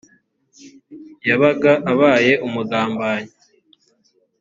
yabaga 1.27 1.71
abaye 1.91 2.33
umugambanyi 2.47 3.33